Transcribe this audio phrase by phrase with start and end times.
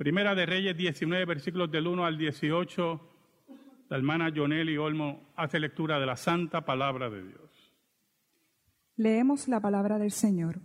[0.00, 3.00] Primera de Reyes 19, versículos del 1 al 18.
[3.90, 7.74] La hermana Joneli Olmo hace lectura de la santa palabra de Dios.
[8.96, 10.62] Leemos la palabra del Señor.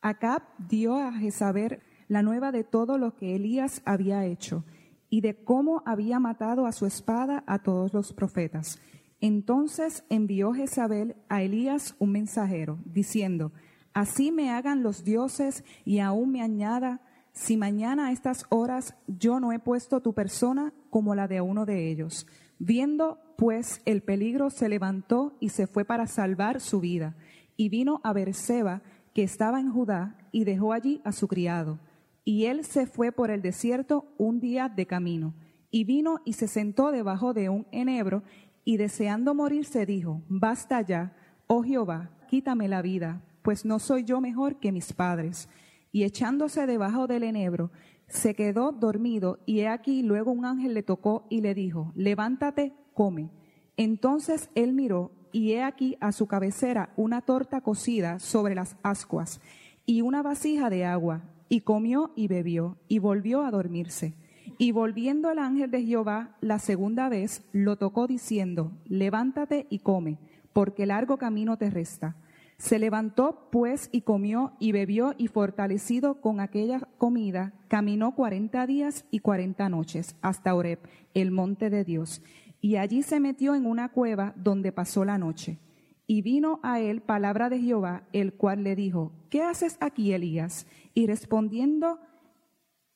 [0.00, 4.64] Acab dio a Jezabel la nueva de todo lo que Elías había hecho
[5.10, 8.80] y de cómo había matado a su espada a todos los profetas.
[9.20, 13.52] Entonces envió Jezabel a Elías un mensajero, diciendo,
[13.92, 17.02] Así me hagan los dioses y aún me añada,
[17.32, 21.64] si mañana a estas horas yo no he puesto tu persona como la de uno
[21.64, 22.26] de ellos.
[22.58, 27.16] Viendo pues el peligro, se levantó y se fue para salvar su vida.
[27.56, 28.82] Y vino a Berseba,
[29.14, 31.80] que estaba en Judá, y dejó allí a su criado.
[32.24, 35.34] Y él se fue por el desierto un día de camino.
[35.70, 38.22] Y vino y se sentó debajo de un enebro,
[38.64, 41.16] y deseando morir se dijo, Basta ya,
[41.48, 45.48] oh Jehová, quítame la vida, pues no soy yo mejor que mis padres.
[45.92, 47.70] Y echándose debajo del enebro,
[48.08, 52.72] se quedó dormido y he aquí luego un ángel le tocó y le dijo, levántate,
[52.94, 53.30] come.
[53.76, 59.40] Entonces él miró y he aquí a su cabecera una torta cocida sobre las ascuas
[59.86, 64.14] y una vasija de agua, y comió y bebió y volvió a dormirse.
[64.58, 70.18] Y volviendo el ángel de Jehová la segunda vez, lo tocó diciendo, levántate y come,
[70.52, 72.16] porque largo camino te resta.
[72.62, 79.04] Se levantó pues y comió y bebió y fortalecido con aquella comida, caminó cuarenta días
[79.10, 80.78] y cuarenta noches hasta Oreb,
[81.12, 82.22] el monte de Dios.
[82.60, 85.58] Y allí se metió en una cueva donde pasó la noche.
[86.06, 90.68] Y vino a él palabra de Jehová, el cual le dijo, ¿qué haces aquí, Elías?
[90.94, 91.98] Y respondiendo,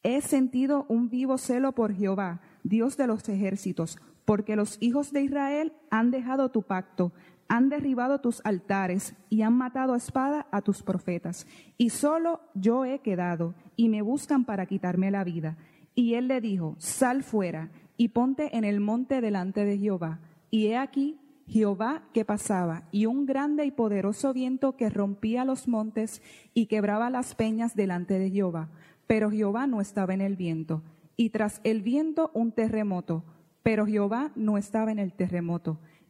[0.05, 5.23] he sentido un vivo celo por Jehová, Dios de los ejércitos, porque los hijos de
[5.23, 7.13] Israel han dejado tu pacto,
[7.49, 11.47] han derribado tus altares y han matado a espada a tus profetas.
[11.79, 15.57] Y solo yo he quedado, y me buscan para quitarme la vida.
[15.95, 20.21] Y él le dijo, sal fuera y ponte en el monte delante de Jehová.
[20.51, 25.69] Y he aquí Jehová que pasaba, y un grande y poderoso viento que rompía los
[25.69, 26.23] montes
[26.55, 28.69] y quebraba las peñas delante de Jehová.
[29.07, 30.83] Pero Jehová no estaba en el viento.
[31.17, 33.25] Y tras el viento un terremoto,
[33.63, 35.79] pero Jehová no estaba en el terremoto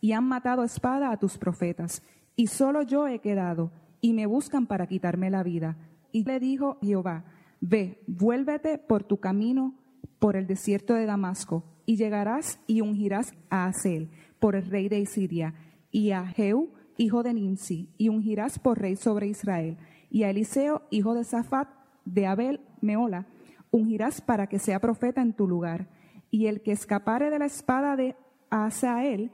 [0.00, 2.02] y han matado espada a tus profetas.
[2.36, 5.76] Y solo yo he quedado, y me buscan para quitarme la vida.
[6.12, 7.24] Y le dijo Jehová,
[7.60, 9.74] ve, vuélvete por tu camino
[10.18, 15.04] por el desierto de Damasco, y llegarás y ungirás a Asel por el rey de
[15.06, 15.54] Siria,
[15.90, 19.76] y a Jehú, hijo de Nimsi, y ungirás por rey sobre Israel,
[20.10, 21.68] y a Eliseo, hijo de Safat,
[22.04, 23.26] de Abel, Meola,
[23.70, 25.88] ungirás para que sea profeta en tu lugar
[26.30, 28.16] y el que escapare de la espada de
[28.50, 29.30] Asael,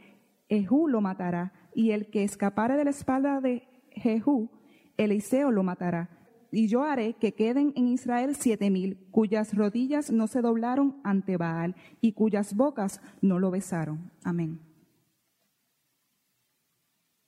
[0.60, 4.50] Jehú lo matará, y el que escapare de la espada de Jehú,
[4.97, 6.09] Eliseo lo matará.
[6.53, 11.37] Y yo haré que queden en Israel siete mil, cuyas rodillas no se doblaron ante
[11.37, 14.12] Baal, y cuyas bocas no lo besaron.
[14.22, 14.60] Amén.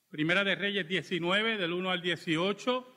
[0.09, 2.87] Primera de Reyes 19, del 1 al 18.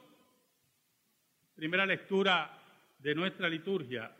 [1.57, 2.57] Primera lectura
[2.99, 4.17] de nuestra liturgia.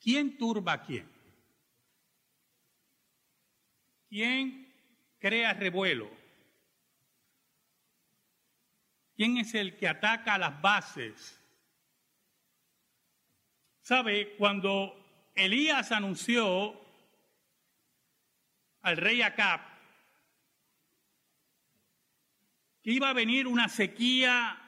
[0.00, 1.11] ¿Quién turba a quién?
[4.12, 4.70] ¿Quién
[5.18, 6.10] crea revuelo?
[9.16, 11.40] ¿Quién es el que ataca las bases?
[13.80, 14.36] ¿Sabe?
[14.36, 15.02] Cuando
[15.34, 16.78] Elías anunció
[18.82, 19.62] al rey Acab
[22.82, 24.60] que iba a venir una sequía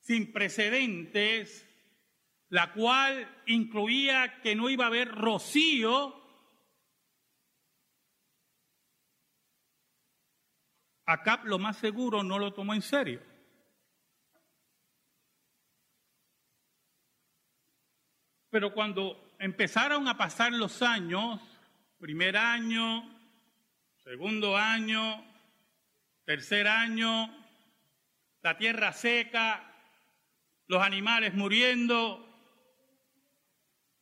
[0.00, 1.68] sin precedentes,
[2.48, 6.17] la cual incluía que no iba a haber rocío,
[11.08, 13.22] Acá lo más seguro no lo tomó en serio.
[18.50, 21.40] Pero cuando empezaron a pasar los años,
[21.98, 23.08] primer año,
[24.04, 25.24] segundo año,
[26.26, 27.34] tercer año,
[28.42, 29.64] la tierra seca,
[30.66, 32.22] los animales muriendo,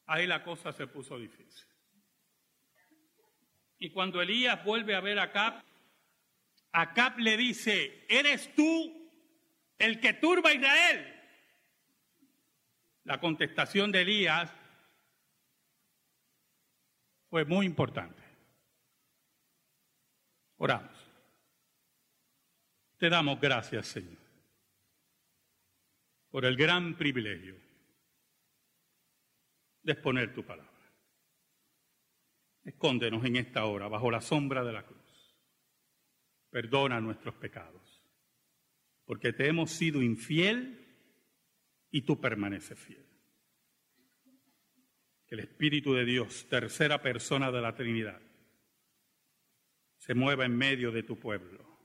[0.07, 1.69] ahí la cosa se puso difícil.
[3.79, 5.63] Y cuando Elías vuelve a ver a Acab,
[6.79, 9.11] Acab le dice, ¿eres tú
[9.79, 11.17] el que turba a Israel?
[13.07, 14.53] la contestación de Elías
[17.31, 18.23] fue muy importante.
[20.57, 20.97] Oramos.
[22.99, 24.19] Te damos gracias, Señor,
[26.31, 27.57] por el gran privilegio
[29.83, 30.73] de exponer tu palabra.
[32.65, 35.06] Escóndenos en esta hora bajo la sombra de la cruz.
[36.57, 38.03] Perdona nuestros pecados,
[39.05, 40.89] porque te hemos sido infiel
[41.91, 43.07] y tú permaneces fiel.
[45.27, 48.23] Que el Espíritu de Dios, tercera persona de la Trinidad,
[49.99, 51.79] se mueva en medio de tu pueblo,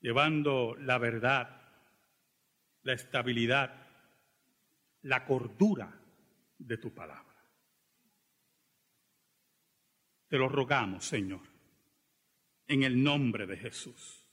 [0.00, 1.70] llevando la verdad,
[2.80, 3.90] la estabilidad,
[5.02, 6.00] la cordura
[6.56, 7.44] de tu palabra.
[10.28, 11.55] Te lo rogamos, Señor,
[12.68, 14.24] en el nombre de Jesús.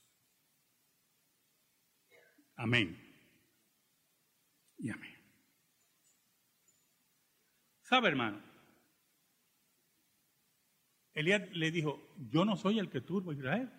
[2.56, 3.00] Amén.
[4.78, 5.14] Y amén.
[7.80, 8.42] ¿Sabe, hermano?
[11.12, 13.70] Elías le dijo, yo no soy el que turba a Israel.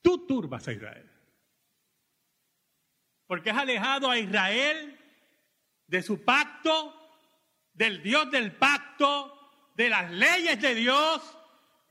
[0.00, 1.10] Tú turbas a Israel.
[3.26, 4.98] Porque has alejado a Israel
[5.86, 6.94] de su pacto,
[7.74, 11.38] del Dios del pacto, de las leyes de Dios,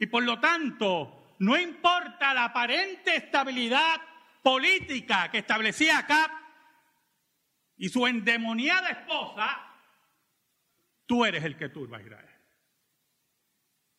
[0.01, 4.01] y por lo tanto, no importa la aparente estabilidad
[4.41, 6.41] política que establecía acá
[7.77, 9.59] y su endemoniada esposa,
[11.05, 12.31] tú eres el que turba Israel.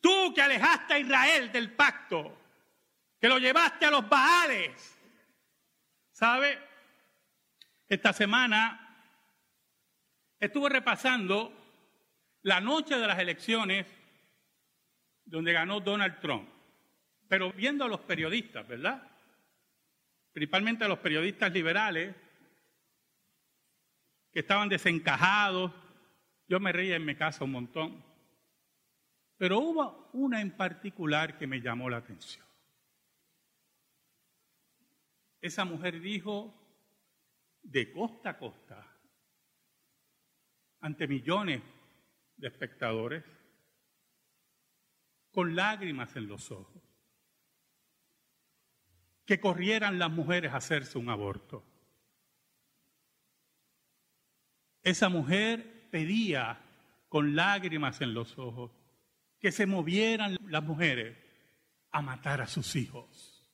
[0.01, 2.37] Tú que alejaste a Israel del pacto,
[3.17, 4.99] que lo llevaste a los Baales.
[6.11, 6.59] ¿Sabe?
[7.87, 9.07] Esta semana
[10.37, 11.53] estuve repasando
[12.41, 14.02] la noche de las elecciones
[15.25, 16.47] donde ganó Donald Trump,
[17.27, 19.01] pero viendo a los periodistas, ¿verdad?
[20.31, 22.15] Principalmente a los periodistas liberales
[24.31, 25.71] que estaban desencajados.
[26.47, 28.03] Yo me reía en mi casa un montón.
[29.37, 32.45] Pero hubo una en particular que me llamó la atención.
[35.39, 36.53] Esa mujer dijo
[37.61, 38.87] de costa a costa,
[40.79, 41.61] ante millones
[42.37, 43.23] de espectadores,
[45.33, 46.81] con lágrimas en los ojos,
[49.25, 51.65] que corrieran las mujeres a hacerse un aborto.
[54.83, 56.61] Esa mujer pedía
[57.09, 58.71] con lágrimas en los ojos
[59.39, 61.17] que se movieran las mujeres
[61.91, 63.51] a matar a sus hijos.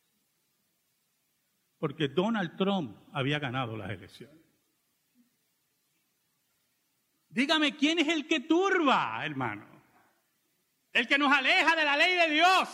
[1.78, 4.36] Porque Donald Trump había ganado las elecciones.
[7.30, 9.79] Dígame, ¿quién es el que turba, hermano?
[10.94, 12.70] El que nos aleja de la ley de Dios.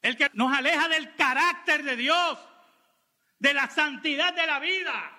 [0.00, 2.38] El que nos aleja del carácter de Dios,
[3.38, 5.18] de la santidad de la vida.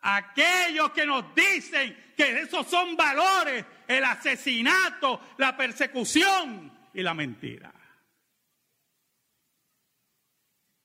[0.00, 7.72] Aquellos que nos dicen que esos son valores, el asesinato, la persecución y la mentira.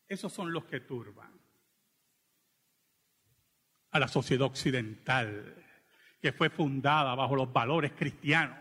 [0.08, 1.40] Esos son los que turban
[3.92, 5.59] a la sociedad occidental
[6.22, 8.58] que fue fundada bajo los valores cristianos.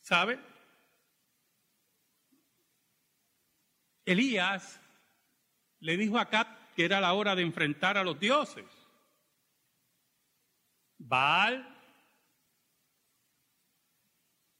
[0.00, 0.40] ¿Sabe?
[4.06, 4.80] Elías
[5.80, 8.64] le dijo a Cap que era la hora de enfrentar a los dioses.
[10.96, 11.76] Baal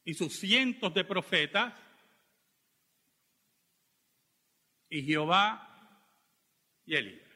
[0.05, 1.75] y sus cientos de profetas
[4.91, 5.67] y Jehová
[6.85, 7.28] y Elías.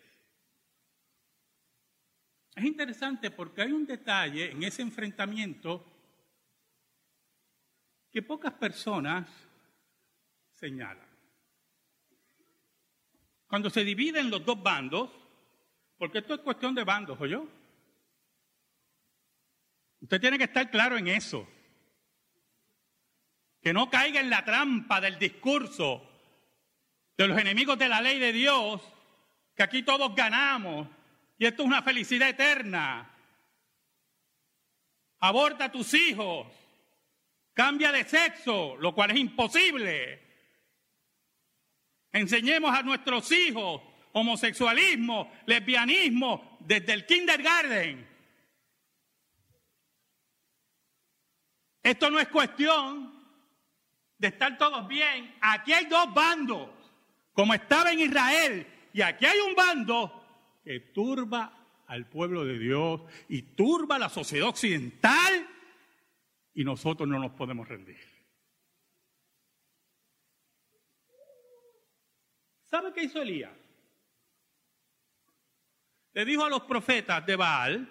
[2.55, 5.85] Es interesante porque hay un detalle en ese enfrentamiento
[8.11, 9.29] que pocas personas
[10.51, 11.09] señalan.
[13.47, 15.11] Cuando se dividen los dos bandos,
[15.97, 17.49] porque esto es cuestión de bandos, ¿o yo?
[20.01, 21.49] Usted tiene que estar claro en eso.
[23.63, 26.07] Que no caiga en la trampa del discurso
[27.17, 28.83] de los enemigos de la ley de Dios,
[29.55, 30.89] que aquí todos ganamos
[31.43, 33.11] y esto es una felicidad eterna.
[35.19, 36.47] Aborta a tus hijos,
[37.53, 40.23] cambia de sexo, lo cual es imposible.
[42.13, 43.83] Enseñemos a nuestros hijos
[44.13, 48.09] homosexualismo, lesbianismo desde el kindergarten.
[51.83, 53.21] Esto no es cuestión
[54.17, 55.35] de estar todos bien.
[55.41, 56.69] Aquí hay dos bandos,
[57.33, 60.22] como estaba en Israel, y aquí hay un bando
[60.63, 65.49] que turba al pueblo de Dios y turba a la sociedad occidental
[66.55, 68.01] y nosotros no nos podemos rendir.
[72.65, 73.53] ¿Sabe qué hizo Elías?
[76.15, 77.89] Le dijo a los profetas de Baal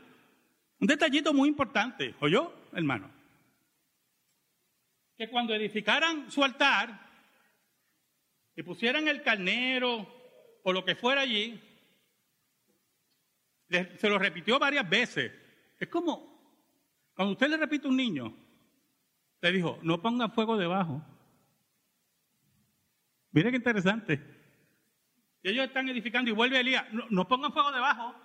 [0.79, 3.11] un detallito muy importante, ¿oyó, hermano?
[5.15, 7.07] Que cuando edificaran su altar
[8.55, 10.07] y pusieran el carnero
[10.63, 11.61] o lo que fuera allí,
[13.71, 15.31] se lo repitió varias veces.
[15.79, 16.31] Es como
[17.13, 18.35] cuando usted le repite a un niño,
[19.41, 21.03] le dijo, no ponga fuego debajo.
[23.31, 24.19] Mire qué interesante.
[25.43, 28.15] Ellos están edificando y vuelve Elías, no, no pongan fuego debajo.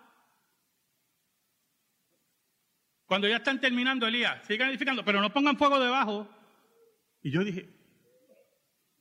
[3.07, 6.29] Cuando ya están terminando Elías, sigan edificando, pero no pongan fuego debajo.
[7.23, 7.69] Y yo dije,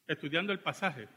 [0.08, 1.10] estudiando el pasaje,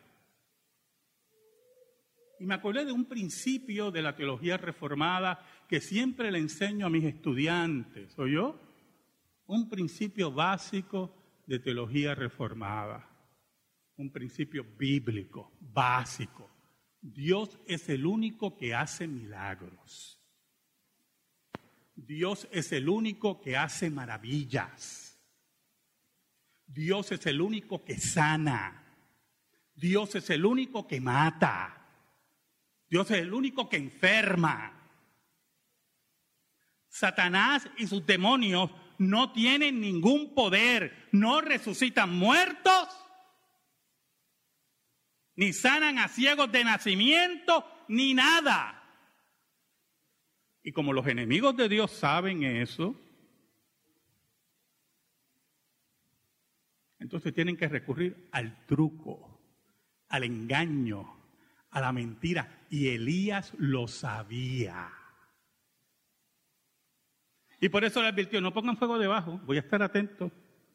[2.40, 6.90] y me acordé de un principio de la teología reformada que siempre le enseño a
[6.90, 8.60] mis estudiantes, yo?
[9.46, 11.14] Un principio básico
[11.46, 13.08] de teología reformada,
[13.96, 16.50] un principio bíblico, básico.
[17.00, 20.20] Dios es el único que hace milagros.
[21.94, 25.18] Dios es el único que hace maravillas.
[26.66, 28.84] Dios es el único que sana.
[29.74, 31.77] Dios es el único que mata.
[32.88, 34.74] Dios es el único que enferma.
[36.88, 42.88] Satanás y sus demonios no tienen ningún poder, no resucitan muertos,
[45.36, 48.74] ni sanan a ciegos de nacimiento, ni nada.
[50.62, 53.00] Y como los enemigos de Dios saben eso,
[56.98, 59.40] entonces tienen que recurrir al truco,
[60.08, 61.17] al engaño,
[61.70, 62.66] a la mentira.
[62.70, 64.90] Y Elías lo sabía.
[67.60, 70.30] Y por eso le advirtió, no pongan fuego debajo, voy a estar atento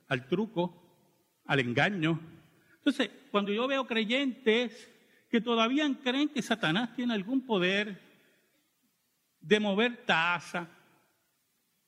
[0.10, 2.20] al truco, al engaño.
[2.78, 4.92] Entonces, cuando yo veo creyentes
[5.30, 8.00] que todavía creen que Satanás tiene algún poder
[9.40, 10.68] de mover taza,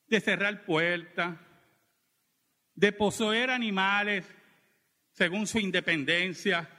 [0.07, 1.37] de cerrar puertas,
[2.73, 4.25] de poseer animales
[5.11, 6.69] según su independencia,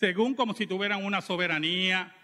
[0.00, 2.16] según como si tuvieran una soberanía.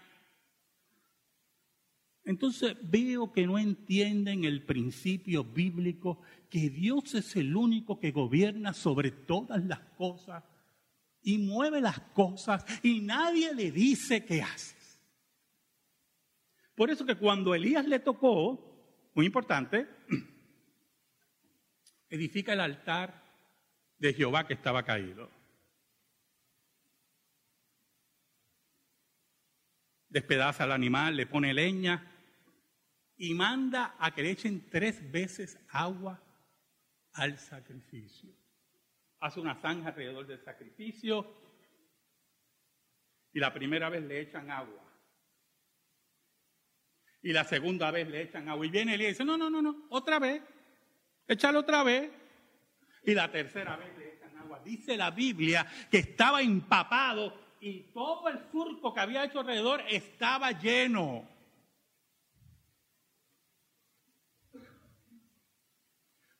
[2.23, 6.19] Entonces veo que no entienden el principio bíblico
[6.49, 10.43] que Dios es el único que gobierna sobre todas las cosas
[11.21, 14.99] y mueve las cosas y nadie le dice qué haces.
[16.73, 19.87] Por eso que cuando Elías le tocó, muy importante,
[22.09, 23.23] edifica el altar
[23.99, 25.29] de Jehová que estaba caído.
[30.17, 32.11] Despedaza al animal, le pone leña
[33.17, 36.19] y manda a que le echen tres veces agua
[37.13, 38.31] al sacrificio.
[39.19, 41.35] Hace una zanja alrededor del sacrificio
[43.31, 44.83] y la primera vez le echan agua.
[47.21, 48.65] Y la segunda vez le echan agua.
[48.65, 50.41] Y viene él y dice, no, no, no, no, otra vez,
[51.27, 52.11] échalo otra vez.
[53.03, 54.61] Y la tercera vez le echan agua.
[54.65, 60.51] Dice la Biblia que estaba empapado y todo el surco que había hecho alrededor estaba
[60.53, 61.27] lleno.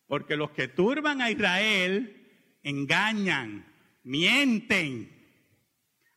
[0.07, 3.65] Porque los que turban a Israel engañan,
[4.03, 5.11] mienten,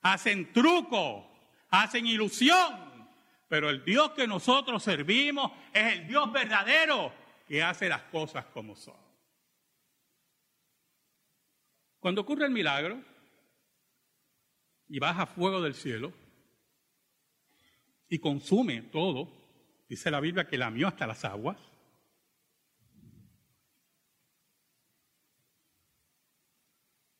[0.02, 1.28] hacen truco,
[1.70, 2.88] hacen ilusión.
[3.48, 7.12] Pero el Dios que nosotros servimos es el Dios verdadero
[7.48, 8.94] que hace las cosas como son.
[11.98, 13.09] Cuando ocurre el milagro,
[14.90, 16.12] y baja fuego del cielo
[18.08, 19.28] y consume todo.
[19.88, 21.56] Dice la Biblia que lamió hasta las aguas.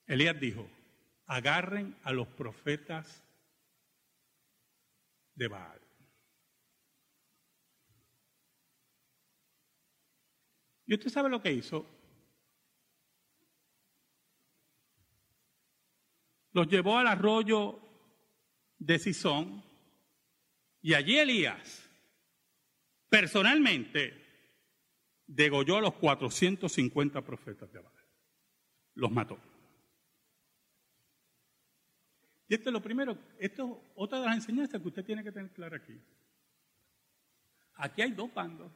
[0.07, 0.69] Elías dijo,
[1.27, 3.23] agarren a los profetas
[5.37, 5.81] de Baal.
[10.87, 11.87] ¿Y usted sabe lo que hizo?
[16.53, 17.81] Los llevó al arroyo
[18.79, 19.63] de Sison
[20.83, 21.89] y allí Elías
[23.09, 24.21] personalmente
[25.27, 27.95] degolló a los 450 profetas de Baal.
[28.95, 29.39] Los mató.
[32.49, 35.31] Y esto es lo primero, esto es otra de las enseñanzas que usted tiene que
[35.31, 36.01] tener clara aquí.
[37.75, 38.73] Aquí hay dos bandos.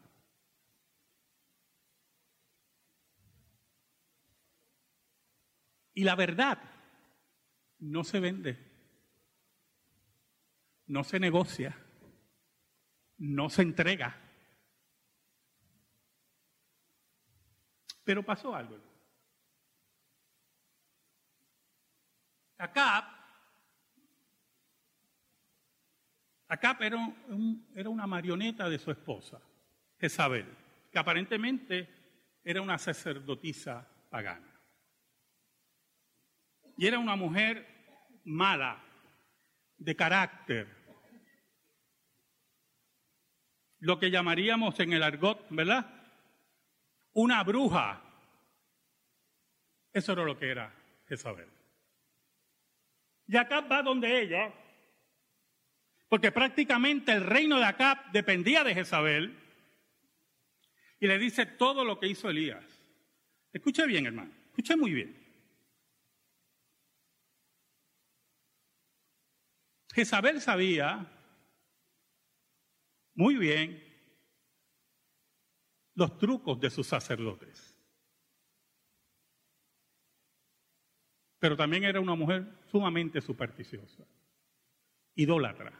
[5.92, 6.73] Y la verdad
[7.84, 8.58] no se vende,
[10.86, 11.76] no se negocia,
[13.18, 14.16] no se entrega.
[18.04, 18.78] Pero pasó algo.
[22.56, 23.10] Acá
[26.46, 27.12] Acá era,
[27.74, 29.40] era una marioneta de su esposa,
[29.98, 30.46] Jezabel,
[30.92, 31.88] que aparentemente
[32.44, 34.54] era una sacerdotisa pagana.
[36.76, 37.73] Y era una mujer
[38.24, 38.82] mala,
[39.76, 40.66] de carácter,
[43.80, 45.90] lo que llamaríamos en el argot, ¿verdad?
[47.12, 48.02] Una bruja.
[49.92, 50.74] Eso era lo que era
[51.06, 51.48] Jezabel.
[53.26, 54.52] Y Acab va donde ella,
[56.08, 59.38] porque prácticamente el reino de Acab dependía de Jezabel,
[60.98, 62.64] y le dice todo lo que hizo Elías.
[63.52, 65.23] Escuche bien, hermano, escuche muy bien.
[69.94, 71.06] Jezabel sabía
[73.14, 73.80] muy bien
[75.94, 77.78] los trucos de sus sacerdotes.
[81.38, 84.04] Pero también era una mujer sumamente supersticiosa,
[85.14, 85.72] idólatra,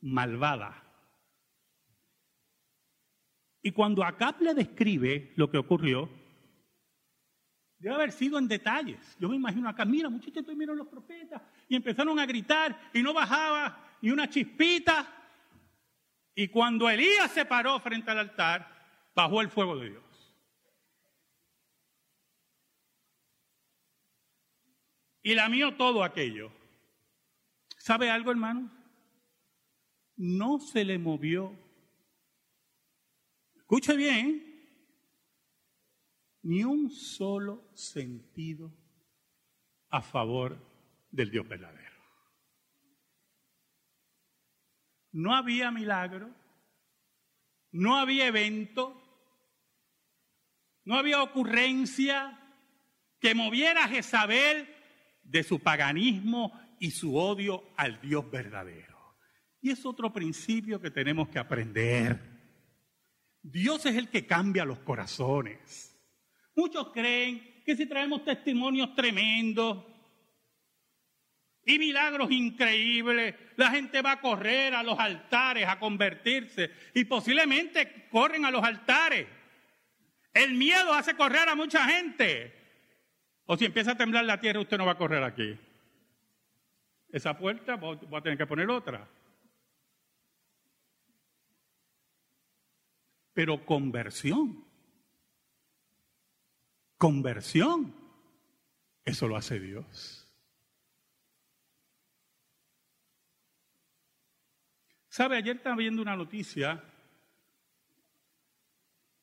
[0.00, 0.82] malvada.
[3.62, 6.10] Y cuando Acab le describe lo que ocurrió,
[7.84, 8.98] debe haber sido en detalles.
[9.20, 13.12] Yo me imagino acá, mira, muchachos, miren los profetas, y empezaron a gritar, y no
[13.12, 15.06] bajaba ni una chispita.
[16.34, 20.02] Y cuando Elías se paró frente al altar, bajó el fuego de Dios.
[25.22, 26.50] Y lamió todo aquello.
[27.76, 28.70] ¿Sabe algo, hermano?
[30.16, 31.54] No se le movió.
[33.56, 34.53] Escuche bien.
[36.44, 38.72] Ni un solo sentido
[39.90, 40.56] a favor
[41.10, 41.94] del Dios verdadero.
[45.14, 46.28] no había milagro,
[47.70, 49.00] no había evento,
[50.84, 52.38] no había ocurrencia
[53.20, 54.68] que moviera a Jezabel
[55.22, 59.16] de su paganismo y su odio al Dios verdadero.
[59.60, 62.20] Y es otro principio que tenemos que aprender.
[63.40, 65.93] Dios es el que cambia los corazones.
[66.54, 69.84] Muchos creen que si traemos testimonios tremendos,
[71.66, 73.34] y milagros increíbles.
[73.56, 78.62] La gente va a correr a los altares a convertirse y posiblemente corren a los
[78.62, 79.26] altares.
[80.32, 82.52] El miedo hace correr a mucha gente.
[83.46, 85.56] O si empieza a temblar la tierra, usted no va a correr aquí.
[87.10, 89.06] Esa puerta va a tener que poner otra.
[93.32, 94.63] Pero conversión.
[97.04, 97.94] Conversión.
[99.04, 100.26] Eso lo hace Dios.
[105.10, 105.36] ¿Sabe?
[105.36, 106.82] Ayer estaba viendo una noticia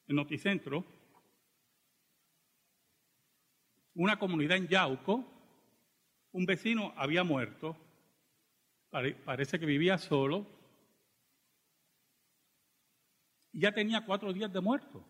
[0.08, 0.86] en Noticentro.
[3.96, 5.26] Una comunidad en Yauco,
[6.34, 7.76] un vecino había muerto,
[8.92, 10.46] parece que vivía solo,
[13.52, 15.04] y ya tenía cuatro días de muerto.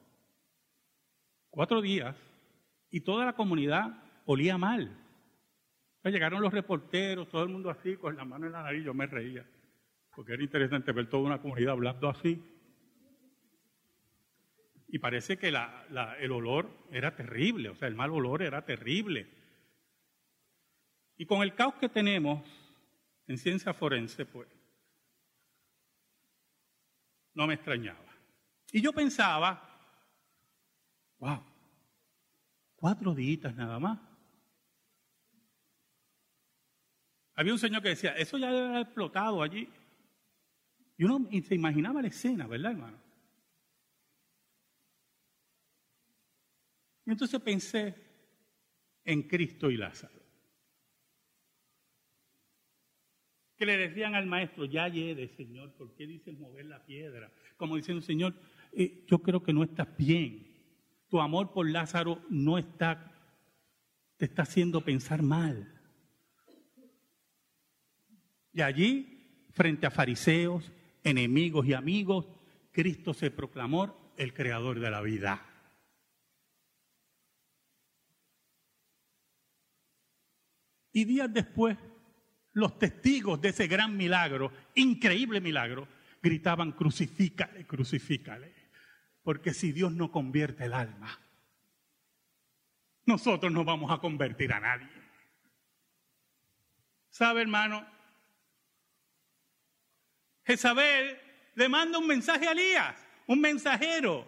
[1.50, 2.16] Cuatro días,
[2.92, 4.96] y toda la comunidad olía mal.
[6.04, 9.08] llegaron los reporteros, todo el mundo así, con la mano en la nariz, yo me
[9.08, 9.46] reía
[10.16, 12.42] porque era interesante ver toda una comunidad hablando así.
[14.88, 19.30] Y parece que el olor era terrible, o sea, el mal olor era terrible.
[21.16, 22.44] Y con el caos que tenemos
[23.28, 24.50] en ciencia forense, pues,
[27.34, 28.12] no me extrañaba.
[28.74, 29.64] Y yo pensaba,
[31.20, 31.42] wow,
[32.82, 34.00] cuatro días nada más.
[37.36, 39.70] Había un señor que decía, eso ya haber explotado allí.
[40.98, 43.00] Y uno se imaginaba la escena, ¿verdad, hermano?
[47.06, 47.96] Y entonces pensé
[49.06, 50.20] en Cristo y Lázaro.
[53.56, 57.32] Que le decían al maestro, ya llegue, Señor, ¿por qué dices mover la piedra?
[57.58, 58.34] Como diciendo, Señor,
[58.72, 60.51] eh, yo creo que no estás bien.
[61.12, 63.12] Tu amor por Lázaro no está,
[64.16, 65.78] te está haciendo pensar mal.
[68.54, 70.72] Y allí, frente a fariseos,
[71.04, 72.28] enemigos y amigos,
[72.72, 75.46] Cristo se proclamó el creador de la vida.
[80.94, 81.78] Y días después,
[82.54, 85.90] los testigos de ese gran milagro, increíble milagro,
[86.24, 88.61] gritaban, crucifícale, crucifícale.
[89.24, 91.20] Porque si Dios no convierte el alma,
[93.06, 94.90] nosotros no vamos a convertir a nadie.
[97.10, 97.86] ¿Sabe, hermano?
[100.46, 101.20] Jezabel
[101.56, 104.26] le manda un mensaje a Elías, un mensajero.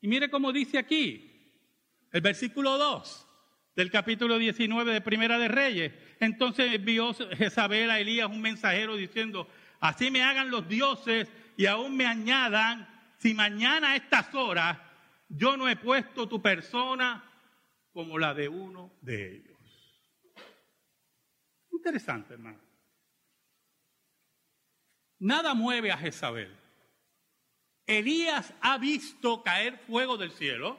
[0.00, 1.32] Y mire cómo dice aquí,
[2.12, 3.26] el versículo 2.
[3.76, 5.92] del capítulo 19 de Primera de Reyes.
[6.18, 9.46] Entonces envió Jezabel a Elías un mensajero diciendo,
[9.80, 14.78] así me hagan los dioses y aún me añadan, si mañana a estas horas
[15.28, 17.24] yo no he puesto tu persona
[17.92, 19.56] como la de uno de ellos.
[21.72, 22.60] Interesante, hermano.
[25.18, 26.54] Nada mueve a Jezabel.
[27.86, 30.78] Elías ha visto caer fuego del cielo,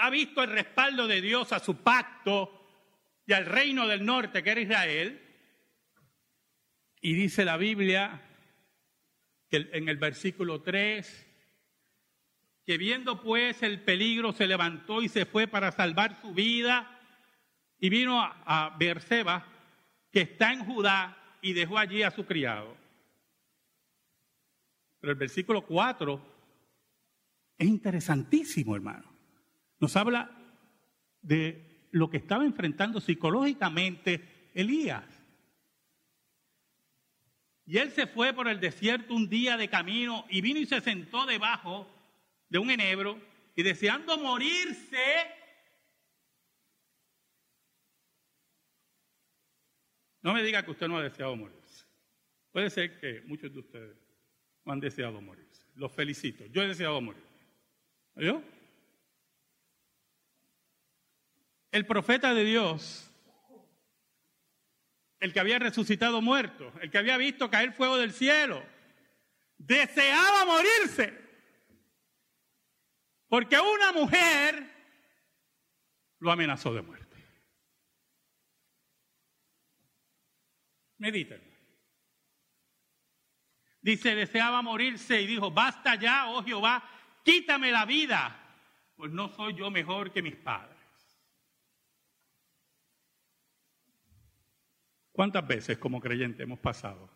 [0.00, 2.60] ha visto el respaldo de Dios a su pacto
[3.26, 5.23] y al reino del norte que era Israel.
[7.04, 8.18] Y dice la Biblia
[9.50, 11.26] que en el versículo 3,
[12.64, 16.98] que viendo pues el peligro se levantó y se fue para salvar su vida
[17.78, 19.46] y vino a, a Beerseba,
[20.10, 22.74] que está en Judá, y dejó allí a su criado.
[24.98, 26.26] Pero el versículo 4
[27.58, 29.12] es interesantísimo, hermano.
[29.78, 30.30] Nos habla
[31.20, 35.13] de lo que estaba enfrentando psicológicamente Elías.
[37.66, 40.80] Y él se fue por el desierto un día de camino y vino y se
[40.80, 41.88] sentó debajo
[42.48, 43.18] de un enebro
[43.56, 45.26] y deseando morirse,
[50.22, 51.84] no me diga que usted no ha deseado morirse.
[52.52, 53.96] Puede ser que muchos de ustedes
[54.64, 55.64] no han deseado morirse.
[55.74, 56.46] Los felicito.
[56.46, 57.24] Yo he deseado morir.
[58.16, 58.42] ¿Yo?
[61.72, 63.10] El profeta de Dios,
[65.24, 68.62] el que había resucitado muerto, el que había visto caer fuego del cielo,
[69.56, 71.18] deseaba morirse.
[73.26, 74.70] Porque una mujer
[76.18, 77.16] lo amenazó de muerte.
[80.98, 81.42] Mediten.
[83.80, 86.86] Dice, deseaba morirse y dijo, basta ya, oh Jehová,
[87.24, 88.58] quítame la vida,
[88.94, 90.73] pues no soy yo mejor que mis padres.
[95.14, 97.08] ¿Cuántas veces como creyente hemos pasado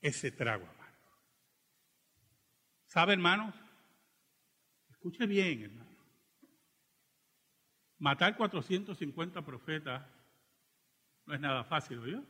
[0.00, 1.12] ese trago amargo?
[2.86, 3.54] ¿Sabe, hermanos?
[4.90, 5.96] Escuche bien, hermano.
[7.98, 10.04] Matar 450 profetas
[11.24, 12.20] no es nada fácil, ¿oyó?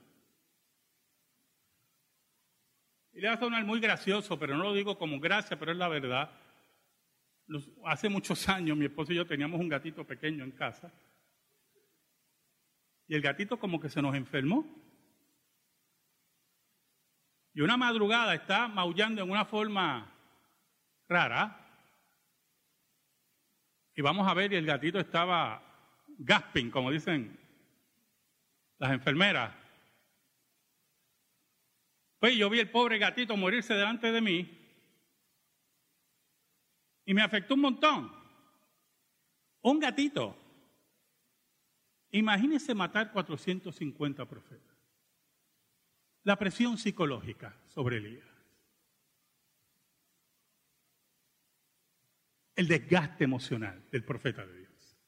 [3.15, 5.79] Y le va a sonar muy gracioso, pero no lo digo como gracia, pero es
[5.79, 6.31] la verdad.
[7.87, 10.93] hace muchos años mi esposo y yo teníamos un gatito pequeño en casa.
[13.09, 14.80] Y el gatito como que se nos enfermó.
[17.53, 20.13] Y una madrugada está maullando en una forma
[21.09, 21.57] rara.
[23.95, 25.63] Y vamos a ver, y el gatito estaba
[26.19, 27.39] gasping, como dicen
[28.79, 29.55] las enfermeras.
[32.19, 34.59] Pues yo vi el pobre gatito morirse delante de mí
[37.07, 38.13] y me afectó un montón.
[39.63, 40.37] Un gatito.
[42.13, 44.70] Imagínese matar 450 profetas.
[46.25, 48.29] La presión psicológica sobre Elías.
[52.55, 54.99] El desgaste emocional del profeta de Dios.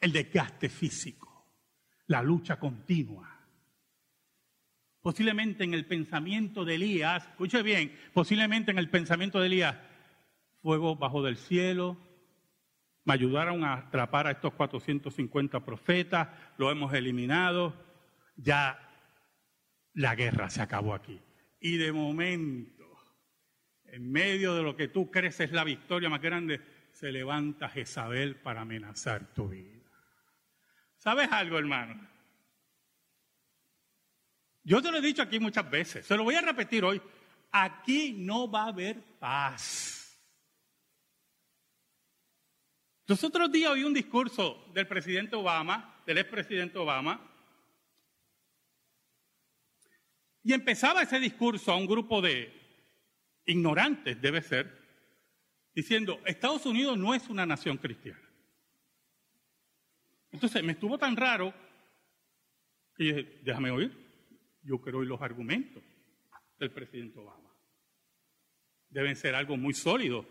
[0.00, 1.46] El desgaste físico.
[2.06, 3.34] La lucha continua
[5.04, 9.76] posiblemente en el pensamiento de Elías, escuche bien, posiblemente en el pensamiento de Elías,
[10.62, 11.98] fuego bajo del cielo,
[13.04, 17.74] me ayudaron a atrapar a estos 450 profetas, lo hemos eliminado,
[18.36, 18.83] ya
[19.94, 21.20] la guerra se acabó aquí.
[21.60, 22.84] Y de momento,
[23.86, 26.60] en medio de lo que tú crees es la victoria más grande,
[26.92, 29.88] se levanta Jezabel para amenazar tu vida.
[30.96, 32.08] ¿Sabes algo, hermano?
[34.62, 37.00] Yo te lo he dicho aquí muchas veces, se lo voy a repetir hoy.
[37.52, 40.18] Aquí no va a haber paz.
[43.06, 47.20] Los otros días oí un discurso del presidente Obama, del expresidente Obama,
[50.44, 52.52] y empezaba ese discurso a un grupo de
[53.46, 54.70] ignorantes, debe ser,
[55.74, 58.20] diciendo, Estados Unidos no es una nación cristiana.
[60.30, 61.52] Entonces me estuvo tan raro
[62.94, 64.04] que dije, déjame oír
[64.64, 65.82] yo creo en los argumentos
[66.58, 67.50] del presidente Obama.
[68.88, 70.26] Deben ser algo muy sólido.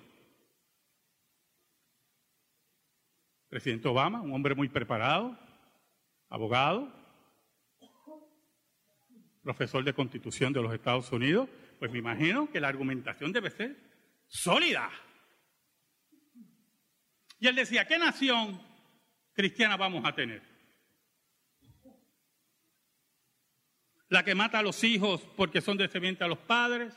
[3.47, 5.37] Presidente Obama, un hombre muy preparado,
[6.29, 6.91] abogado,
[9.43, 13.75] profesor de constitución de los Estados Unidos, pues me imagino que la argumentación debe ser
[14.27, 14.89] sólida.
[17.39, 18.61] Y él decía, ¿qué nación
[19.33, 20.53] cristiana vamos a tener?
[24.09, 26.93] la que mata a los hijos porque son descendientes a los padres.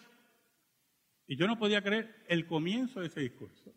[1.26, 3.74] Y yo no podía creer el comienzo de ese discurso.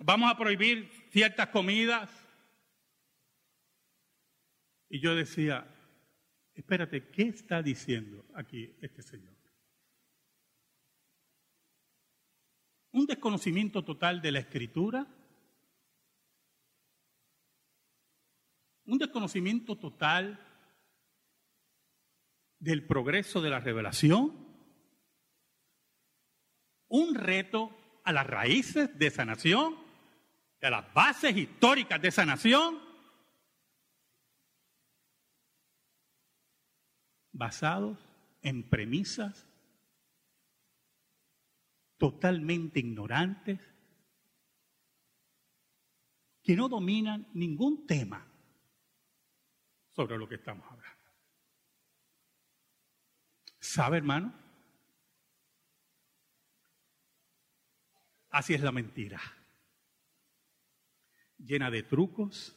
[0.00, 2.10] vamos a prohibir ciertas comidas.
[4.88, 5.66] Y yo decía,
[6.54, 9.36] espérate, ¿qué está diciendo aquí este señor?
[12.92, 15.06] Un desconocimiento total de la escritura,
[18.86, 20.40] un desconocimiento total
[22.58, 24.48] del progreso de la revelación,
[26.88, 29.76] un reto a las raíces de esa nación,
[30.62, 32.87] a las bases históricas de esa nación,
[37.38, 37.96] basados
[38.42, 39.46] en premisas
[41.96, 43.60] totalmente ignorantes,
[46.42, 48.26] que no dominan ningún tema
[49.90, 51.12] sobre lo que estamos hablando.
[53.60, 54.32] ¿Sabe, hermano?
[58.30, 59.20] Así es la mentira.
[61.38, 62.56] Llena de trucos,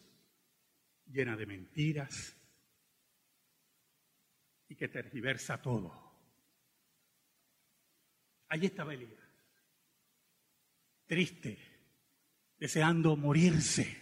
[1.05, 2.40] llena de mentiras
[4.71, 5.91] y que tergiversa todo.
[8.47, 9.19] Allí estaba Elías,
[11.05, 11.57] triste,
[12.57, 14.01] deseando morirse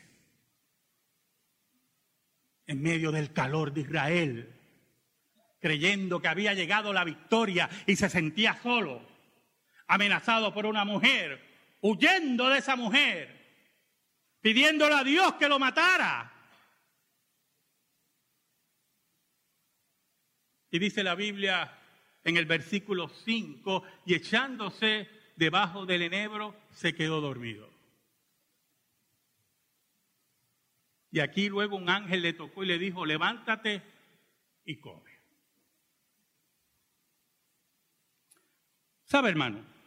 [2.67, 4.59] en medio del calor de Israel,
[5.59, 9.01] creyendo que había llegado la victoria y se sentía solo,
[9.87, 11.41] amenazado por una mujer
[11.81, 13.65] huyendo de esa mujer,
[14.39, 16.31] pidiéndole a Dios que lo matara.
[20.71, 21.75] Y dice la Biblia
[22.23, 27.69] en el versículo 5, y echándose debajo del enebro, se quedó dormido.
[31.11, 33.81] Y aquí luego un ángel le tocó y le dijo, levántate
[34.65, 35.09] y come.
[39.05, 39.79] ¿Sabe, hermano?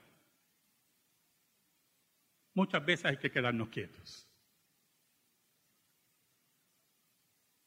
[2.55, 4.29] muchas veces hay que quedarnos quietos.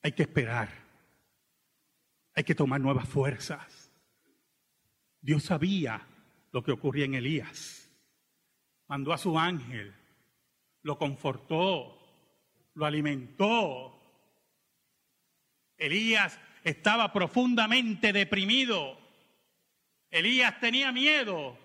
[0.02, 0.85] Hay que esperar.
[2.36, 3.92] Hay que tomar nuevas fuerzas.
[5.22, 6.06] Dios sabía
[6.52, 7.90] lo que ocurría en Elías.
[8.88, 9.96] Mandó a su ángel,
[10.84, 11.98] lo confortó,
[12.76, 14.00] lo alimentó.
[15.78, 19.00] Elías estaba profundamente deprimido.
[20.12, 21.58] Elías tenía miedo.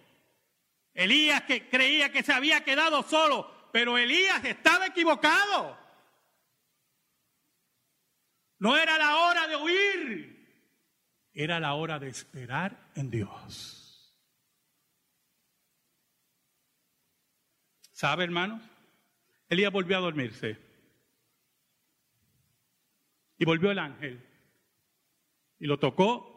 [0.94, 5.78] Elías que creía que se había quedado solo, pero Elías estaba equivocado.
[8.59, 10.39] No era la hora de huir,
[11.33, 14.16] era la hora de esperar en Dios.
[17.93, 18.62] ¿Sabe, hermanos?
[19.49, 20.59] Elías volvió a dormirse.
[23.38, 24.27] Y volvió el ángel.
[25.59, 26.29] Y lo tocó.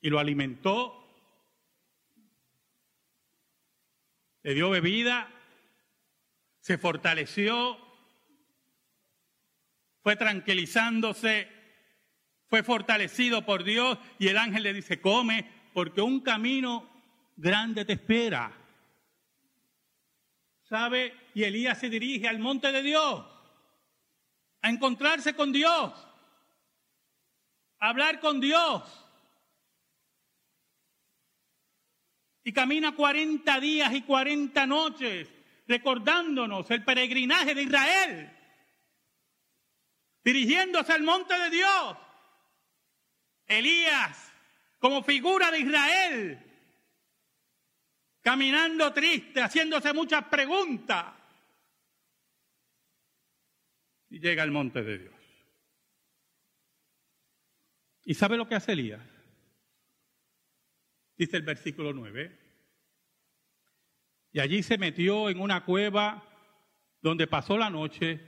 [0.00, 1.04] Y lo alimentó
[4.44, 5.32] le dio bebida,
[6.60, 7.78] se fortaleció,
[10.02, 11.48] fue tranquilizándose,
[12.54, 16.88] fue fortalecido por Dios y el ángel le dice, come, porque un camino
[17.36, 18.52] grande te espera.
[20.62, 21.16] ¿Sabe?
[21.34, 23.26] Y Elías se dirige al monte de Dios,
[24.62, 25.92] a encontrarse con Dios,
[27.80, 29.00] a hablar con Dios.
[32.46, 35.28] y camina 40 días y 40 noches
[35.66, 38.30] recordándonos el peregrinaje de Israel,
[40.22, 41.96] dirigiéndose al monte de Dios.
[43.46, 44.32] Elías,
[44.78, 46.38] como figura de Israel,
[48.20, 51.14] caminando triste, haciéndose muchas preguntas.
[54.10, 55.14] Y llega al monte de Dios.
[58.04, 59.00] ¿Y sabe lo que hace Elías?
[61.16, 62.38] dice el versículo 9.
[64.32, 66.24] Y allí se metió en una cueva
[67.00, 68.20] donde pasó la noche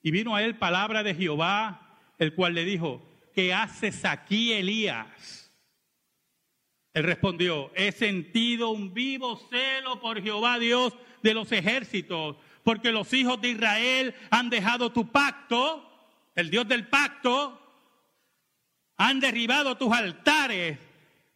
[0.00, 5.50] y vino a él palabra de Jehová, el cual le dijo, ¿qué haces aquí, Elías?
[6.94, 13.12] Él respondió, he sentido un vivo celo por Jehová Dios de los ejércitos, porque los
[13.12, 15.88] hijos de Israel han dejado tu pacto,
[16.34, 17.58] el Dios del pacto,
[18.96, 20.78] han derribado tus altares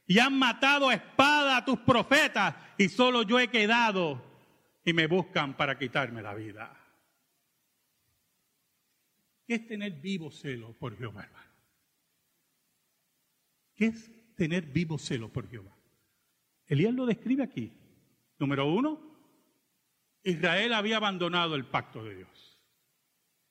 [0.07, 4.23] y han matado a espada a tus profetas y solo yo he quedado
[4.85, 6.77] y me buscan para quitarme la vida.
[9.47, 11.46] ¿Qué es tener vivo celo por Jehová, hermano?
[13.77, 15.77] ¿Qué es tener vivo celo por Jehová?
[16.67, 17.73] Elías lo describe aquí.
[18.39, 19.01] Número uno,
[20.23, 22.59] Israel había abandonado el pacto de Dios.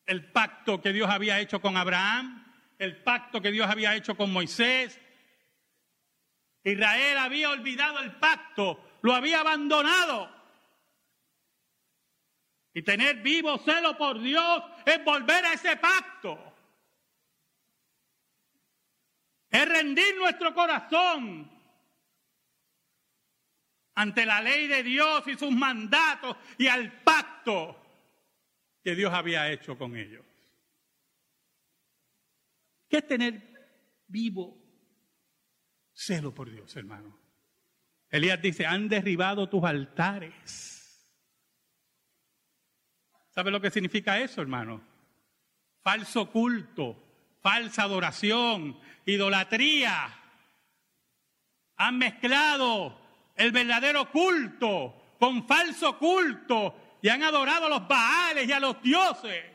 [0.05, 2.43] El pacto que Dios había hecho con Abraham,
[2.77, 4.99] el pacto que Dios había hecho con Moisés,
[6.63, 10.29] Israel había olvidado el pacto, lo había abandonado.
[12.73, 16.44] Y tener vivo celo por Dios es volver a ese pacto.
[19.55, 21.49] Es rendir nuestro corazón
[23.93, 27.81] ante la ley de Dios y sus mandatos y al pacto
[28.83, 30.25] que Dios había hecho con ellos.
[32.89, 34.61] ¿Qué es tener vivo
[35.93, 37.17] celo por Dios, hermano?
[38.09, 41.07] Elías dice, han derribado tus altares.
[43.29, 44.85] ¿Sabe lo que significa eso, hermano?
[45.79, 47.04] Falso culto,
[47.45, 50.11] falsa adoración, idolatría.
[51.77, 52.99] Han mezclado
[53.35, 58.81] el verdadero culto con falso culto y han adorado a los baales y a los
[58.81, 59.45] dioses.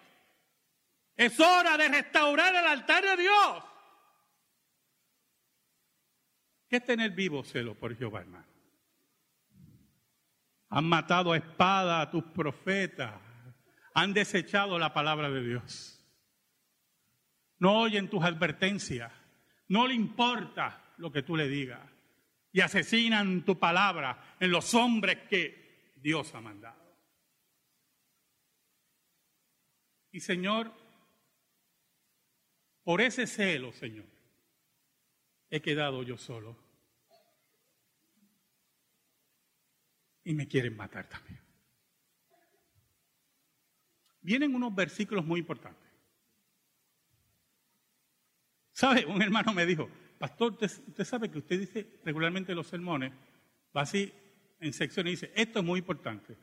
[1.17, 3.65] Es hora de restaurar el altar de Dios.
[6.69, 8.47] ¿Qué es tener vivo celo por Jehová, hermano?
[10.69, 13.15] Han matado a espada a tus profetas.
[13.95, 16.00] Han desechado la palabra de Dios.
[17.61, 19.13] No oyen tus advertencias.
[19.69, 21.89] No le importa lo que tú le digas.
[22.53, 26.81] Y asesinan tu palabra en los hombres que Dios ha mandado.
[30.11, 30.73] Y Señor,
[32.83, 34.07] por ese celo, Señor,
[35.51, 36.57] he quedado yo solo.
[40.25, 41.41] Y me quieren matar también.
[44.23, 45.90] Vienen unos versículos muy importantes.
[48.81, 49.05] ¿Sabe?
[49.05, 53.13] Un hermano me dijo, pastor, usted, sabe que usted dice regularmente los sermones,
[53.77, 54.11] va así
[54.59, 56.35] en secciones y dice, esto es muy importante.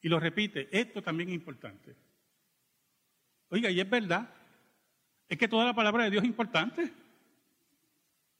[0.00, 1.94] Y lo repite, esto también es importante.
[3.50, 4.28] Oiga, y es verdad,
[5.28, 6.92] es que toda la palabra de Dios es importante.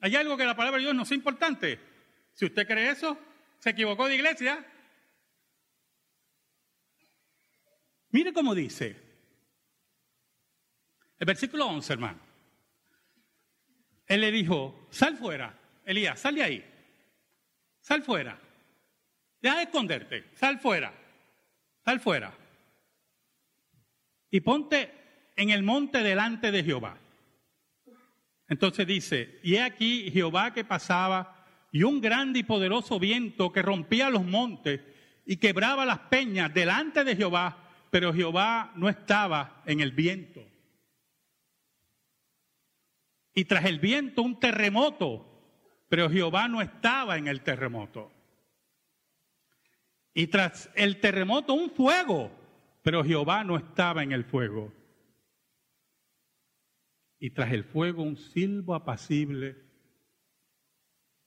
[0.01, 1.79] ¿Hay algo que la palabra de Dios no sea importante?
[2.33, 3.17] Si usted cree eso,
[3.61, 4.67] se equivocó de iglesia.
[8.11, 9.08] Mire cómo dice.
[11.19, 12.19] El versículo 11, hermano.
[14.07, 15.55] Él le dijo, sal fuera,
[15.85, 16.65] Elías, sal de ahí.
[17.81, 18.39] Sal fuera.
[19.41, 20.93] Deja de esconderte, sal fuera.
[21.85, 22.33] Sal fuera.
[24.31, 24.93] Y ponte
[25.37, 26.99] en el monte delante de Jehová.
[28.49, 33.63] Entonces dice, y he aquí Jehová que pasaba y un grande y poderoso viento que
[33.63, 34.81] rompía los montes
[35.27, 37.59] y quebraba las peñas delante de Jehová,
[37.91, 40.43] pero Jehová no estaba en el viento.
[43.39, 45.25] Y tras el viento un terremoto,
[45.89, 48.11] pero Jehová no estaba en el terremoto.
[50.13, 52.33] Y tras el terremoto un fuego,
[52.83, 54.75] pero Jehová no estaba en el fuego.
[57.21, 59.57] Y tras el fuego un silbo apacible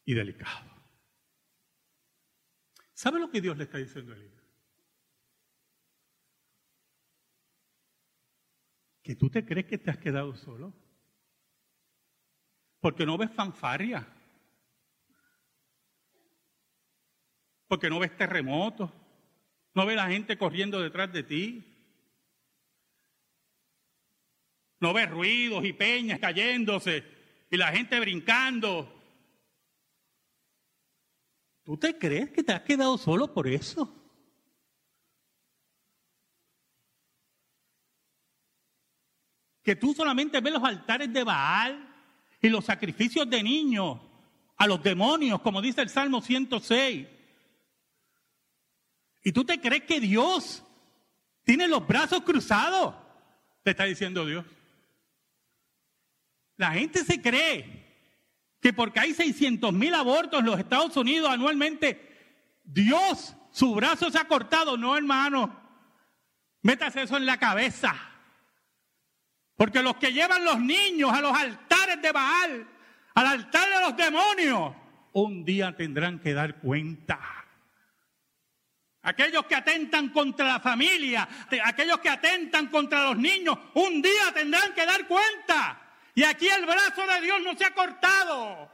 [0.03, 0.69] y delicado.
[2.91, 4.43] ¿Sabe lo que Dios le está diciendo a Elías?
[9.01, 10.90] ¿Que tú te crees que te has quedado solo?
[12.81, 14.05] Porque no ves fanfaria.
[17.67, 18.89] Porque no ves terremotos.
[19.73, 21.63] No ves la gente corriendo detrás de ti.
[24.79, 27.05] No ves ruidos y peñas cayéndose
[27.51, 28.91] y la gente brincando.
[31.63, 33.95] ¿Tú te crees que te has quedado solo por eso?
[39.61, 41.90] Que tú solamente ves los altares de Baal
[42.41, 43.99] y los sacrificios de niños
[44.57, 47.07] a los demonios, como dice el Salmo 106.
[49.23, 50.63] Y tú te crees que Dios
[51.43, 52.95] tiene los brazos cruzados,
[53.63, 54.45] te está diciendo Dios.
[56.57, 57.81] La gente se cree
[58.59, 64.19] que porque hay 600 mil abortos en los Estados Unidos anualmente, Dios, su brazo se
[64.19, 64.77] ha cortado.
[64.77, 65.55] No, hermano,
[66.61, 68.10] métase eso en la cabeza.
[69.61, 72.67] Porque los que llevan los niños a los altares de Baal,
[73.13, 74.73] al altar de los demonios,
[75.13, 77.19] un día tendrán que dar cuenta.
[79.03, 81.29] Aquellos que atentan contra la familia,
[81.63, 85.79] aquellos que atentan contra los niños, un día tendrán que dar cuenta.
[86.15, 88.67] Y aquí el brazo de Dios no se ha cortado.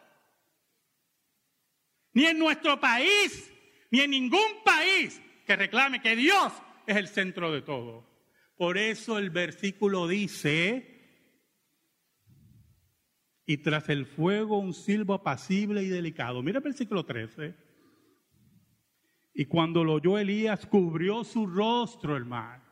[2.14, 3.52] Ni en nuestro país,
[3.92, 6.54] ni en ningún país que reclame que Dios
[6.86, 8.07] es el centro de todo.
[8.58, 10.96] Por eso el versículo dice,
[13.46, 16.42] y tras el fuego un silbo apacible y delicado.
[16.42, 17.56] Mira el versículo 13.
[19.34, 22.68] Y cuando lo oyó Elías, cubrió su rostro, hermano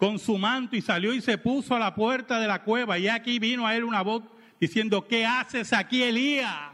[0.00, 2.98] con su manto y salió y se puso a la puerta de la cueva.
[2.98, 4.22] Y aquí vino a él una voz
[4.58, 6.72] diciendo, ¿qué haces aquí, Elías?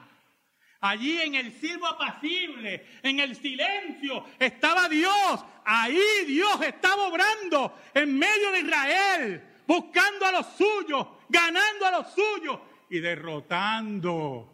[0.80, 5.44] Allí en el silbo apacible, en el silencio, estaba Dios.
[5.64, 12.12] Ahí Dios estaba obrando en medio de Israel, buscando a los suyos, ganando a los
[12.12, 12.60] suyos
[12.90, 14.52] y derrotando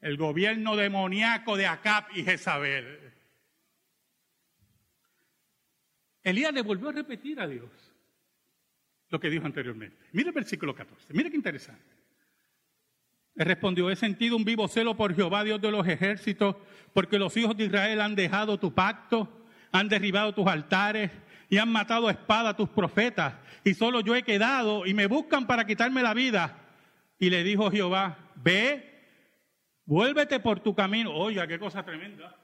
[0.00, 3.12] el gobierno demoníaco de Acab y Jezabel.
[6.22, 7.70] Elías le volvió a repetir a Dios
[9.08, 9.96] lo que dijo anteriormente.
[10.12, 11.93] Mire el versículo 14, mire qué interesante.
[13.36, 16.54] Respondió, he sentido un vivo celo por Jehová, Dios de los ejércitos,
[16.92, 19.28] porque los hijos de Israel han dejado tu pacto,
[19.72, 21.10] han derribado tus altares
[21.48, 25.06] y han matado a espada a tus profetas, y solo yo he quedado y me
[25.06, 26.58] buscan para quitarme la vida.
[27.18, 29.02] Y le dijo Jehová, ve,
[29.84, 31.12] vuélvete por tu camino.
[31.12, 32.36] Oiga, qué cosa tremenda.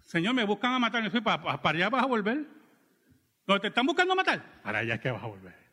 [0.00, 1.10] Señor, me buscan a matar.
[1.22, 2.46] ¿Para, para allá vas a volver?
[3.46, 4.62] ¿No te están buscando a matar?
[4.62, 5.63] Para allá es que vas a volver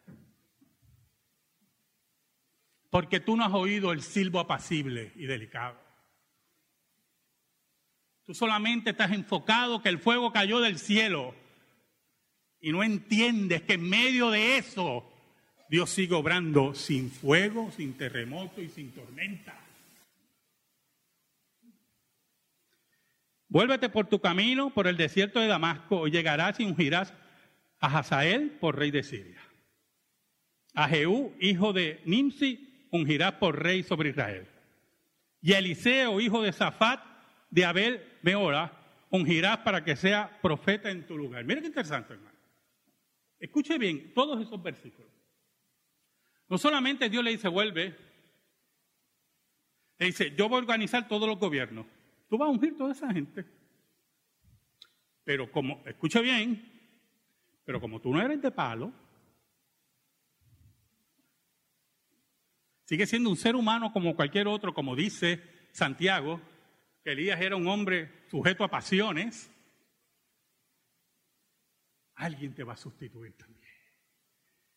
[2.92, 5.80] porque tú no has oído el silbo apacible y delicado.
[8.24, 11.34] Tú solamente estás enfocado que el fuego cayó del cielo
[12.60, 15.10] y no entiendes que en medio de eso
[15.70, 19.58] Dios sigue obrando sin fuego, sin terremoto y sin tormenta.
[23.48, 27.14] Vuélvete por tu camino, por el desierto de Damasco, y llegarás y ungirás
[27.80, 29.42] a Hazael por rey de Siria,
[30.74, 34.48] a Jehú, hijo de Nimsi, ungirás por rey sobre Israel.
[35.42, 37.04] Y Eliseo, hijo de Zafat,
[37.50, 38.72] de Abel Meora,
[39.10, 41.44] ungirás para que sea profeta en tu lugar.
[41.44, 42.38] Mira qué interesante, hermano.
[43.40, 45.10] Escuche bien todos esos versículos.
[46.48, 47.96] No solamente Dios le dice, vuelve,
[49.98, 51.86] le dice, yo voy a organizar todos los gobiernos.
[52.30, 53.46] Tú vas a ungir toda esa gente.
[55.24, 56.70] Pero como, escuche bien,
[57.64, 58.92] pero como tú no eres de palo,
[62.92, 66.42] Sigue siendo un ser humano como cualquier otro, como dice Santiago,
[67.06, 69.50] que Elías era un hombre sujeto a pasiones.
[72.16, 73.74] Alguien te va a sustituir también.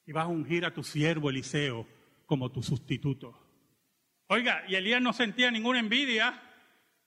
[0.07, 1.89] Y vas a ungir a tu siervo Eliseo
[2.25, 3.37] como tu sustituto.
[4.29, 6.41] Oiga, y Elías no sentía ninguna envidia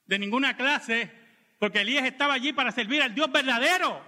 [0.07, 1.09] de ninguna clase,
[1.57, 4.03] porque Elías estaba allí para servir al Dios verdadero,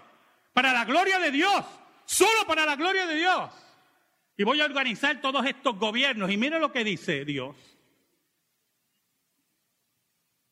[0.51, 1.65] para la gloria de Dios,
[2.03, 3.68] solo para la gloria de Dios.
[4.39, 6.31] Y voy a organizar todos estos gobiernos.
[6.31, 7.57] Y mire lo que dice Dios.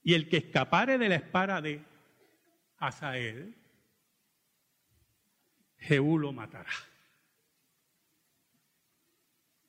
[0.04, 1.86] Y el que escapare de la espada de
[2.80, 3.56] Asael,
[5.78, 6.74] Jehú lo matará.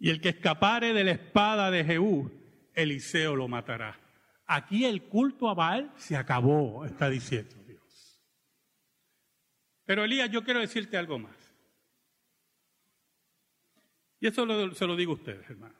[0.01, 2.29] Y el que escapare de la espada de Jehú,
[2.75, 4.01] Eliseo lo matará.
[4.47, 8.21] Aquí el culto a Baal se acabó, está diciendo Dios.
[9.85, 11.38] Pero Elías, yo quiero decirte algo más.
[14.21, 15.75] Y eso se lo digo a ustedes, hermano.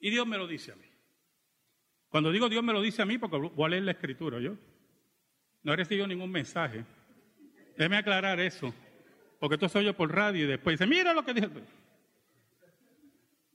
[0.00, 0.86] Y Dios me lo dice a mí.
[2.08, 4.56] Cuando digo Dios me lo dice a mí, porque voy a leer la escritura, yo.
[5.62, 6.84] No he recibido ningún mensaje.
[7.76, 8.74] Déjeme aclarar eso.
[9.38, 11.48] Porque esto se oye por radio y después dice, mira lo que dice.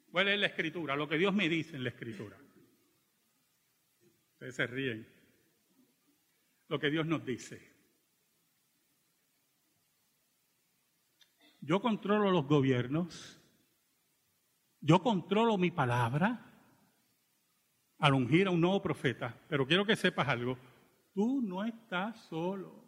[0.10, 2.38] Voy a leer la escritura, lo que Dios me dice en la escritura.
[4.34, 5.08] Ustedes se ríen.
[6.68, 7.74] Lo que Dios nos dice.
[11.62, 13.43] Yo controlo los gobiernos
[14.84, 16.46] yo controlo mi palabra
[18.00, 20.58] al ungir a un nuevo profeta, pero quiero que sepas algo,
[21.14, 22.84] tú no estás solo.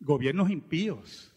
[0.00, 1.30] Gobiernos impíos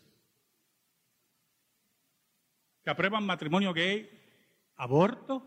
[2.83, 4.09] que aprueban matrimonio gay,
[4.77, 5.45] aborto,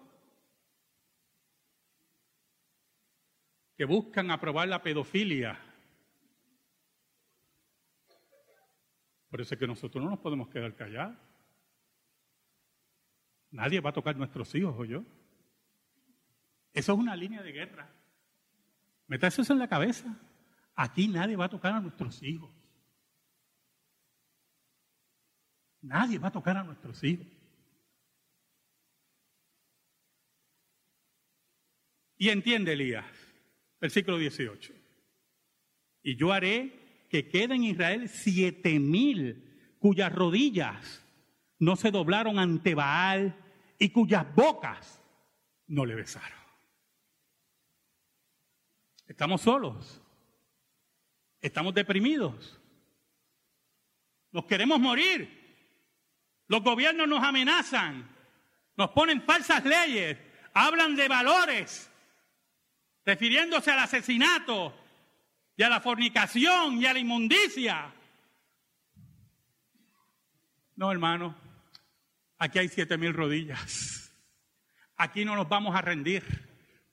[3.76, 5.69] que buscan aprobar la pedofilia,
[9.32, 11.16] Es que nosotros no nos podemos quedar callados.
[13.52, 15.04] Nadie va a tocar nuestros hijos, o yo.
[16.72, 17.88] Eso es una línea de guerra.
[19.06, 20.16] Meta eso en la cabeza.
[20.74, 22.50] Aquí nadie va a tocar a nuestros hijos.
[25.82, 27.26] Nadie va a tocar a nuestros hijos.
[32.16, 33.06] Y entiende Elías,
[33.80, 34.74] versículo 18.
[36.02, 36.79] Y yo haré
[37.10, 41.04] que queda en Israel siete mil cuyas rodillas
[41.58, 43.36] no se doblaron ante Baal
[43.78, 45.02] y cuyas bocas
[45.66, 46.38] no le besaron.
[49.06, 50.00] Estamos solos.
[51.40, 52.60] Estamos deprimidos.
[54.30, 55.38] Nos queremos morir.
[56.46, 58.08] Los gobiernos nos amenazan.
[58.76, 60.16] Nos ponen falsas leyes.
[60.54, 61.90] Hablan de valores.
[63.04, 64.74] Refiriéndose al asesinato,
[65.60, 67.92] y a la fornicación y a la inmundicia.
[70.76, 71.36] No, hermano,
[72.38, 74.10] Aquí hay siete mil rodillas.
[74.96, 76.24] Aquí no nos vamos a rendir,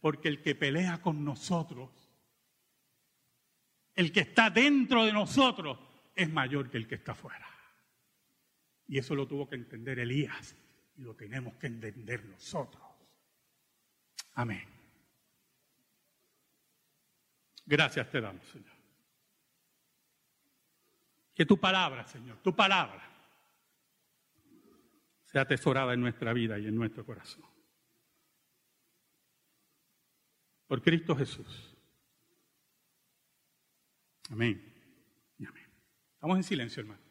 [0.01, 1.89] porque el que pelea con nosotros,
[3.95, 5.80] el que está dentro de nosotros,
[6.13, 7.47] es mayor que el que está afuera.
[8.89, 10.53] Y eso lo tuvo que entender Elías
[10.97, 12.84] y lo tenemos que entender nosotros.
[14.34, 14.76] Amén.
[17.68, 18.72] Gracias te damos, Señor.
[21.36, 23.03] Que tu palabra, Señor, tu palabra,
[25.24, 27.43] sea atesorada en nuestra vida y en nuestro corazón.
[30.65, 31.76] Por Cristo Jesús.
[34.32, 34.74] Amén.
[35.39, 35.68] Amén.
[36.13, 37.06] Estamos en silencio, hermano.